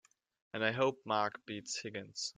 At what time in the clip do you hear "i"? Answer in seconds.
0.65-0.71